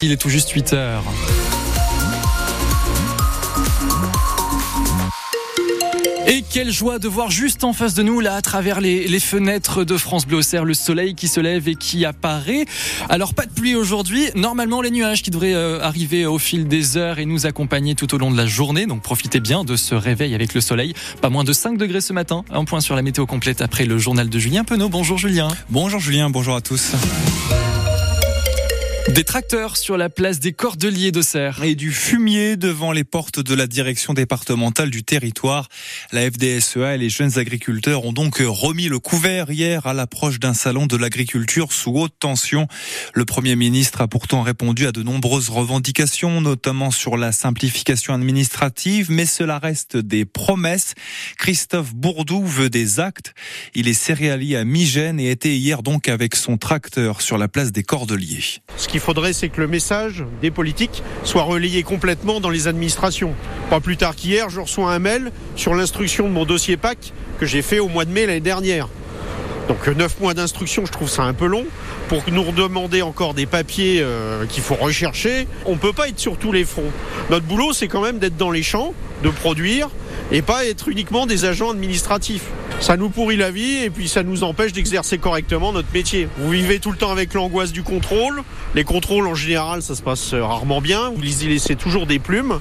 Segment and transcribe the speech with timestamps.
[0.00, 1.02] Il est tout juste 8 heures.
[6.28, 9.82] Et quelle joie de voir juste en face de nous, là, à travers les, fenêtres
[9.82, 12.64] de France Bleu Auxerre, le soleil qui se lève et qui apparaît.
[13.08, 14.28] Alors, pas de pluie aujourd'hui.
[14.36, 18.14] Normalement, les nuages qui devraient euh, arriver au fil des heures et nous accompagner tout
[18.14, 18.86] au long de la journée.
[18.86, 20.94] Donc, profitez bien de ce réveil avec le soleil.
[21.20, 22.44] Pas moins de 5 degrés ce matin.
[22.52, 24.90] Un point sur la météo complète après le journal de Julien Penaud.
[24.90, 25.48] Bonjour Julien.
[25.70, 26.92] Bonjour Julien, bonjour à tous.
[29.14, 31.62] Des tracteurs sur la place des Cordeliers d'Auxerre.
[31.64, 35.68] Et du fumier devant les portes de la direction départementale du territoire.
[36.12, 40.54] La FDSEA et les jeunes agriculteurs ont donc remis le couvert hier à l'approche d'un
[40.54, 42.68] salon de l'agriculture sous haute tension.
[43.14, 49.10] Le Premier ministre a pourtant répondu à de nombreuses revendications, notamment sur la simplification administrative,
[49.10, 50.94] mais cela reste des promesses.
[51.38, 53.34] Christophe Bourdou veut des actes.
[53.74, 57.72] Il est céréalier à Migène et était hier donc avec son tracteur sur la place
[57.72, 58.60] des Cordeliers.
[58.76, 63.32] Ce qu'il faudrait, c'est que le message des politiques soit relayé complètement dans les administrations.
[63.70, 67.46] Pas plus tard qu'hier, je reçois un mail sur l'instruction de mon dossier PAC que
[67.46, 68.88] j'ai fait au mois de mai l'année dernière.
[69.68, 71.66] Donc 9 mois d'instruction, je trouve ça un peu long.
[72.08, 76.18] Pour nous redemander encore des papiers euh, qu'il faut rechercher, on ne peut pas être
[76.18, 76.90] sur tous les fronts.
[77.28, 79.90] Notre boulot, c'est quand même d'être dans les champs, de produire,
[80.32, 82.46] et pas être uniquement des agents administratifs.
[82.80, 86.28] Ça nous pourrit la vie et puis ça nous empêche d'exercer correctement notre métier.
[86.38, 88.42] Vous vivez tout le temps avec l'angoisse du contrôle.
[88.74, 91.12] Les contrôles en général, ça se passe rarement bien.
[91.14, 92.60] Vous y laissez toujours des plumes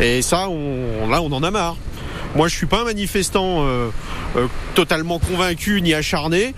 [0.00, 1.76] et ça, là, on en a marre.
[2.34, 3.88] Moi, je suis pas un manifestant euh,
[4.36, 6.54] euh, totalement convaincu ni acharné.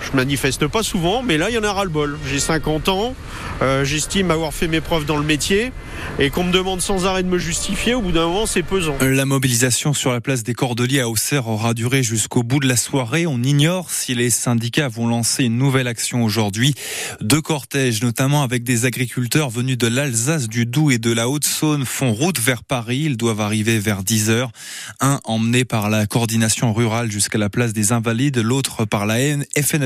[0.00, 2.18] Je manifeste pas souvent, mais là, il y en a ras-le-bol.
[2.30, 3.14] J'ai 50 ans,
[3.62, 5.72] euh, j'estime avoir fait mes preuves dans le métier
[6.18, 8.96] et qu'on me demande sans arrêt de me justifier, au bout d'un moment, c'est pesant.
[9.00, 12.76] La mobilisation sur la place des Cordeliers à Auxerre aura duré jusqu'au bout de la
[12.76, 13.26] soirée.
[13.26, 16.74] On ignore si les syndicats vont lancer une nouvelle action aujourd'hui.
[17.20, 21.84] Deux cortèges, notamment avec des agriculteurs venus de l'Alsace, du Doubs et de la Haute-Saône,
[21.84, 23.02] font route vers Paris.
[23.06, 24.50] Ils doivent arriver vers 10 heures.
[25.00, 29.18] Un emmené par la coordination rurale jusqu'à la place des Invalides, l'autre par la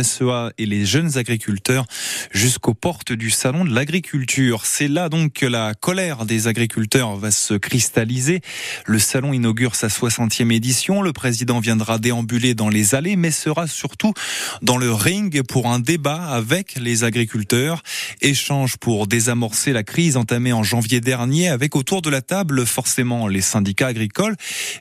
[0.02, 1.86] FNSEA et les jeunes agriculteurs
[2.32, 4.66] jusqu'aux portes du salon de l'agriculture.
[4.66, 8.41] C'est là donc que la colère des agriculteurs va se cristalliser.
[8.86, 11.02] Le salon inaugure sa 60e édition.
[11.02, 14.12] Le président viendra déambuler dans les allées, mais sera surtout
[14.60, 17.82] dans le ring pour un débat avec les agriculteurs.
[18.20, 23.28] Échange pour désamorcer la crise entamée en janvier dernier avec autour de la table forcément
[23.28, 24.36] les syndicats agricoles,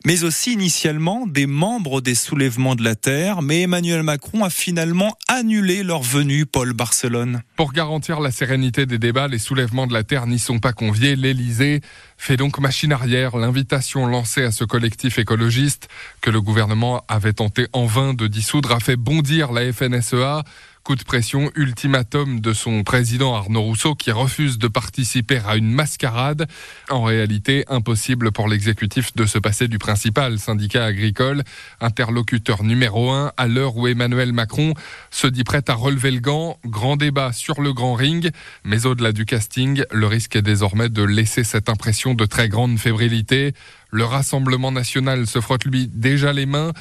[0.06, 3.42] mais aussi initialement des membres des soulèvements de la terre.
[3.42, 7.42] Mais Emmanuel Macron a finalement annulé leur venue, Paul Barcelone.
[7.56, 11.16] Pour garantir la sérénité des débats, les soulèvements de la terre n'y sont pas conviés.
[11.16, 11.82] L'Élysée
[12.18, 13.38] fait donc machine arrière.
[13.38, 15.90] L'invitation lancée à ce collectif écologiste
[16.22, 20.44] que le gouvernement avait tenté en vain de dissoudre a fait bondir la FNSEA.
[20.84, 25.72] Coup de pression, ultimatum de son président Arnaud Rousseau qui refuse de participer à une
[25.72, 26.48] mascarade.
[26.90, 31.44] En réalité, impossible pour l'exécutif de se passer du principal syndicat agricole,
[31.82, 34.74] interlocuteur numéro un à l'heure où Emmanuel Macron
[35.12, 36.58] se dit prêt à relever le gant.
[36.66, 38.32] Grand débat sur le grand ring,
[38.64, 42.80] mais au-delà du casting, le risque est désormais de laisser cette impression de très grande
[42.80, 43.54] fébrilité.
[43.92, 46.72] Le Rassemblement national se frotte lui déjà les mains.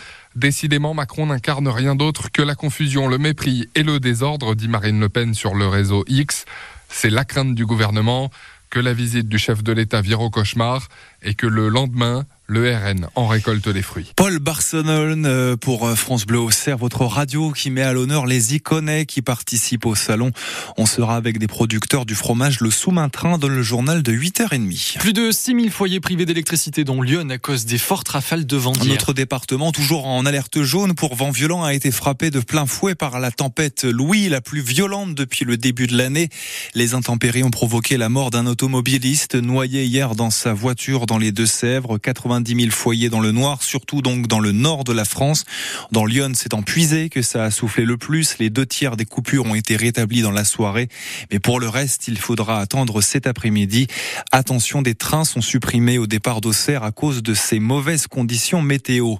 [0.41, 4.99] Décidément, Macron n'incarne rien d'autre que la confusion, le mépris et le désordre, dit Marine
[4.99, 6.47] Le Pen sur le réseau X.
[6.89, 8.31] C'est la crainte du gouvernement
[8.71, 10.89] que la visite du chef de l'État vire au cauchemar
[11.21, 14.11] et que le lendemain, le RN en récolte les fruits.
[14.17, 18.57] Paul Barcelone euh, pour euh, France Bleu Auxerre, votre radio qui met à l'honneur les
[18.57, 20.33] Iconais qui participent au salon.
[20.77, 24.99] On sera avec des producteurs du fromage Le Sous-Main-Train dans le journal de 8h30.
[24.99, 28.73] Plus de 6000 foyers privés d'électricité dont Lyon à cause des fortes rafales de vent.
[28.85, 32.97] Notre département, toujours en alerte jaune pour vent violent, a été frappé de plein fouet
[32.97, 36.29] par la tempête Louis, la plus violente depuis le début de l'année.
[36.75, 41.31] Les intempéries ont provoqué la mort d'un automobiliste noyé hier dans sa voiture dans les
[41.31, 41.99] Deux-Sèvres.
[41.99, 45.45] 90 000 foyers dans le noir, surtout donc dans le nord de la France.
[45.93, 48.39] Dans Lyon, c'est en puisé que ça a soufflé le plus.
[48.39, 50.89] Les deux tiers des coupures ont été rétablis dans la soirée.
[51.31, 53.87] Mais pour le reste, il faudra attendre cet après-midi.
[54.33, 59.17] Attention, des trains sont supprimés au départ d'Auxerre à cause de ces mauvaises conditions météo.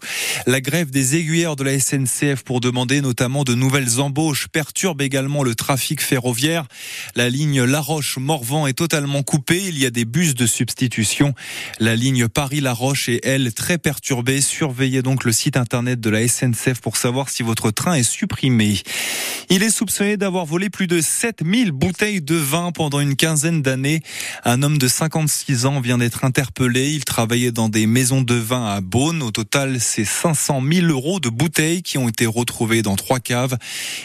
[0.47, 5.43] La grève des aiguilleurs de la SNCF pour demander notamment de nouvelles embauches perturbe également
[5.43, 6.67] le trafic ferroviaire.
[7.15, 9.63] La ligne La Roche-Morvan est totalement coupée.
[9.67, 11.35] Il y a des bus de substitution.
[11.79, 14.41] La ligne Paris-La Roche est, elle, très perturbée.
[14.41, 18.81] Surveillez donc le site internet de la SNCF pour savoir si votre train est supprimé.
[19.49, 24.03] Il est soupçonné d'avoir volé plus de 7000 bouteilles de vin pendant une quinzaine d'années.
[24.45, 26.91] Un homme de 56 ans vient d'être interpellé.
[26.93, 29.23] Il travaillait dans des maisons de vin à Beaune.
[29.23, 33.59] Au total, c'est 500 000 euros de bouteilles qui ont été retrouvées dans trois caves.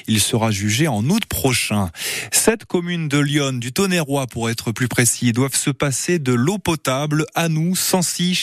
[0.08, 1.92] Il sera jugé en août prochain.
[2.32, 6.58] Sept communes de Lyon, du Tonnerrois pour être plus précis, doivent se passer de l'eau
[6.58, 8.34] potable à nous, Sancy,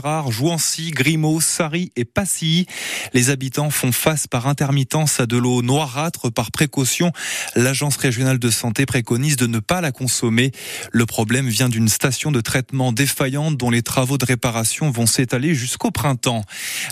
[0.00, 2.66] Châtel-Gérard, Jouancy, Grimaud, Sary et Passy.
[3.12, 7.12] Les habitants font face par intermittence à de l'eau noirâtre par précaution.
[7.54, 10.52] L'agence régionale de santé préconise de ne pas la consommer.
[10.92, 15.54] Le problème vient d'une station de traitement défaillante dont les travaux de réparation vont s'étaler
[15.54, 16.44] jusqu'au printemps.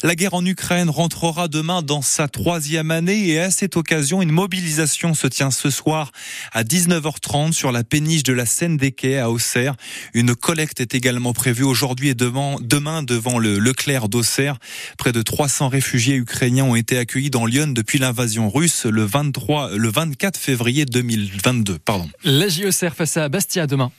[0.02, 4.32] La guerre en Ukraine rentrera demain dans sa troisième année et à cette occasion, une
[4.32, 6.12] mobilisation se tient ce soir
[6.52, 9.74] à 19h30 sur la péniche de la Seine des Quais à Auxerre.
[10.14, 14.58] Une collecte est également prévue aujourd'hui et demain, demain devant le Leclerc d'Auxerre.
[14.96, 19.76] Près de 300 réfugiés ukrainiens ont été accueillis dans Lyon depuis l'invasion russe le 23,
[19.76, 21.78] le 24 février 2022.
[21.78, 22.08] Pardon.
[22.24, 23.90] La JOCR face à Bastia demain.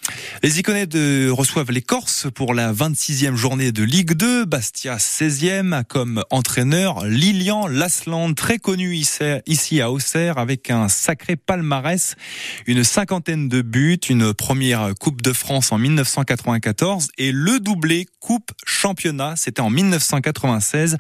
[0.44, 4.46] Les Iconais de reçoivent les Corses pour la 26e journée de Ligue 2.
[4.46, 11.36] Bastia 16e a comme entraîneur Lilian Lasland, très connu ici à Auxerre avec un sacré
[11.36, 12.16] palmarès,
[12.66, 18.52] une cinquantaine de buts, une première Coupe de France en 1994 et le doublé Coupe
[18.80, 20.96] Championnat, c'était en 1996.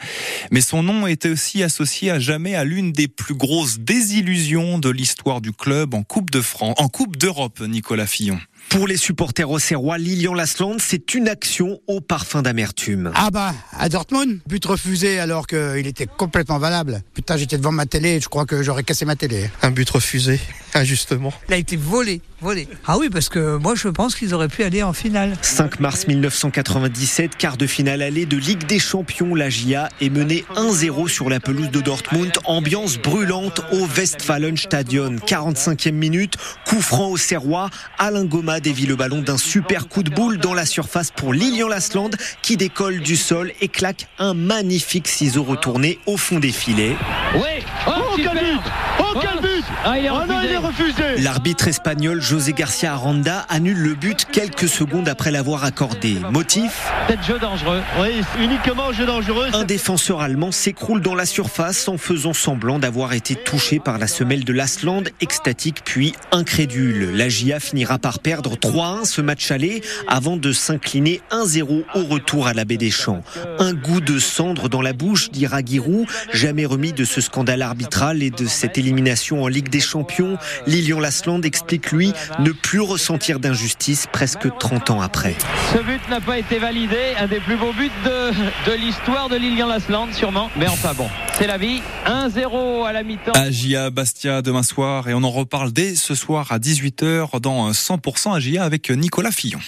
[0.51, 4.89] Mais son nom était aussi associé à jamais à l'une des plus grosses désillusions de
[4.89, 8.39] l'histoire du club en Coupe de France, en Coupe d'Europe, Nicolas Fillon.
[8.67, 13.11] Pour les supporters auxerrois, Lilian Lasland, c'est une action au parfum d'amertume.
[13.15, 17.01] Ah bah, à Dortmund, but refusé alors qu'il était complètement valable.
[17.13, 19.49] Putain, j'étais devant ma télé, je crois que j'aurais cassé ma télé.
[19.63, 20.39] Un but refusé,
[20.75, 21.33] injustement.
[21.47, 22.67] Il a été volé, volé.
[22.85, 25.35] Ah oui, parce que moi je pense qu'ils auraient pu aller en finale.
[25.41, 30.45] 5 mars 1997, quart de finale allée de Ligue des Champions, la GIA est menée
[30.55, 32.33] 1-0 sur la pelouse de Dortmund.
[32.45, 35.15] Ambiance brûlante au Westfalenstadion.
[35.25, 36.35] 45e minute,
[36.67, 40.55] coup franc au Serrois, Alain Goma dévie le ballon d'un super coup de boule dans
[40.55, 42.09] la surface pour Lilian Lasland
[42.41, 46.95] qui décolle du sol et claque un magnifique ciseau retourné au fond des filets.
[47.35, 48.59] Oui Oh, quel but.
[48.99, 52.93] Oh, quel but Ah, il est Oh non, il est refusé L'arbitre espagnol José Garcia
[52.93, 56.17] Aranda annule le but quelques secondes après l'avoir accordé.
[56.31, 57.81] Motif Peut-être jeu dangereux.
[58.01, 59.47] Oui, uniquement jeu dangereux.
[59.53, 64.07] Un défenseur allemand s'écroule dans la surface en faisant semblant d'avoir été touché par la
[64.07, 67.15] semelle de Lasland, extatique puis incrédule.
[67.15, 72.47] La GIA finira par perdre 3-1 ce match aller avant de s'incliner 1-0 au retour
[72.47, 73.23] à la baie des Champs.
[73.59, 78.21] Un goût de cendre dans la bouche, dira Giroud, jamais remis de ce scandale arbitral
[78.23, 80.37] et de cette élimination en Ligue des Champions.
[80.65, 85.35] Lilian Lasland explique lui ne plus ressentir d'injustice presque 30 ans après.
[85.73, 86.97] Ce but n'a pas été validé.
[87.19, 88.31] Un des plus beaux buts de,
[88.71, 90.49] de l'histoire de Lilian Lasland, sûrement.
[90.55, 91.07] Mais enfin bon,
[91.37, 91.81] c'est la vie.
[92.05, 93.33] 1-0 à la mi-temps.
[93.33, 98.35] Agia Bastia demain soir et on en reparle dès ce soir à 18h dans 100%
[98.35, 99.59] Agia avec Nicolas Fillon.